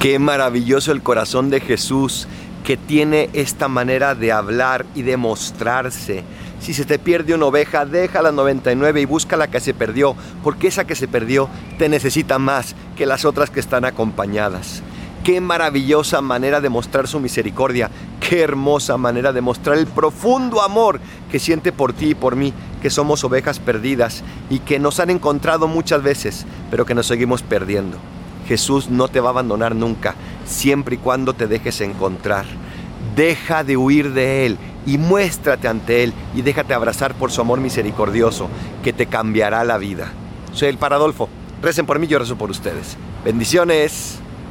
Qué 0.00 0.20
maravilloso 0.20 0.92
el 0.92 1.02
corazón 1.02 1.50
de 1.50 1.58
Jesús 1.58 2.28
que 2.62 2.76
tiene 2.76 3.30
esta 3.32 3.66
manera 3.66 4.14
de 4.14 4.30
hablar 4.30 4.86
y 4.94 5.02
de 5.02 5.16
mostrarse. 5.16 6.22
Si 6.60 6.72
se 6.72 6.84
te 6.84 7.00
pierde 7.00 7.34
una 7.34 7.46
oveja, 7.46 7.84
deja 7.84 8.22
la 8.22 8.30
99 8.30 9.00
y 9.00 9.04
busca 9.06 9.36
la 9.36 9.48
que 9.48 9.58
se 9.58 9.74
perdió, 9.74 10.14
porque 10.44 10.68
esa 10.68 10.86
que 10.86 10.94
se 10.94 11.08
perdió 11.08 11.48
te 11.78 11.88
necesita 11.88 12.38
más 12.38 12.76
que 12.96 13.06
las 13.06 13.24
otras 13.24 13.50
que 13.50 13.58
están 13.58 13.84
acompañadas. 13.84 14.84
Qué 15.24 15.40
maravillosa 15.40 16.20
manera 16.20 16.60
de 16.60 16.68
mostrar 16.68 17.08
su 17.08 17.18
misericordia, 17.18 17.90
qué 18.20 18.42
hermosa 18.42 18.96
manera 18.98 19.32
de 19.32 19.40
mostrar 19.40 19.78
el 19.78 19.88
profundo 19.88 20.62
amor 20.62 21.00
que 21.28 21.40
siente 21.40 21.72
por 21.72 21.92
ti 21.92 22.10
y 22.10 22.14
por 22.14 22.36
mí, 22.36 22.54
que 22.80 22.90
somos 22.90 23.24
ovejas 23.24 23.58
perdidas 23.58 24.22
y 24.48 24.60
que 24.60 24.78
nos 24.78 25.00
han 25.00 25.10
encontrado 25.10 25.66
muchas 25.66 26.04
veces, 26.04 26.46
pero 26.70 26.86
que 26.86 26.94
nos 26.94 27.08
seguimos 27.08 27.42
perdiendo. 27.42 27.98
Jesús 28.48 28.88
no 28.88 29.08
te 29.08 29.20
va 29.20 29.28
a 29.28 29.32
abandonar 29.32 29.76
nunca, 29.76 30.14
siempre 30.46 30.94
y 30.94 30.98
cuando 30.98 31.34
te 31.34 31.46
dejes 31.46 31.82
encontrar. 31.82 32.46
Deja 33.14 33.62
de 33.62 33.76
huir 33.76 34.12
de 34.14 34.46
Él 34.46 34.58
y 34.86 34.96
muéstrate 34.96 35.68
ante 35.68 36.02
Él 36.02 36.14
y 36.34 36.42
déjate 36.42 36.72
abrazar 36.72 37.14
por 37.14 37.30
su 37.30 37.42
amor 37.42 37.60
misericordioso 37.60 38.48
que 38.82 38.94
te 38.94 39.06
cambiará 39.06 39.64
la 39.64 39.76
vida. 39.76 40.12
Soy 40.52 40.68
el 40.68 40.78
Paradolfo. 40.78 41.28
Recen 41.62 41.84
por 41.84 41.98
mí, 41.98 42.06
yo 42.06 42.18
rezo 42.18 42.36
por 42.36 42.50
ustedes. 42.50 42.96
Bendiciones. 43.24 44.20